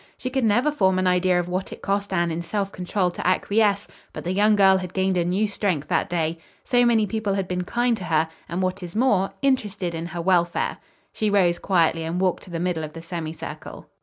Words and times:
She 0.17 0.31
could 0.31 0.43
never 0.43 0.71
form 0.71 0.97
an 0.97 1.05
idea 1.05 1.39
of 1.39 1.47
what 1.47 1.71
it 1.71 1.83
cost 1.83 2.11
Anne 2.11 2.31
in 2.31 2.41
self 2.41 2.71
control 2.71 3.11
to 3.11 3.27
acquiesce; 3.27 3.87
but 4.13 4.23
the 4.23 4.31
young 4.31 4.55
girl 4.55 4.77
had 4.77 4.95
gained 4.95 5.15
a 5.15 5.23
new 5.23 5.47
strength 5.47 5.89
that 5.89 6.09
day. 6.09 6.39
So 6.63 6.83
many 6.87 7.05
people 7.05 7.35
had 7.35 7.47
been 7.47 7.65
kind 7.65 7.95
to 7.97 8.05
her, 8.05 8.27
and 8.49 8.63
what 8.63 8.81
is 8.81 8.95
more, 8.95 9.29
interested 9.43 9.93
in 9.93 10.07
her 10.07 10.21
welfare. 10.23 10.77
She 11.13 11.29
rose 11.29 11.59
quietly 11.59 12.03
and 12.03 12.19
walked 12.19 12.41
to 12.45 12.49
the 12.49 12.59
middle 12.59 12.83
of 12.83 12.93
the 12.93 13.01
semicircle. 13.03 13.85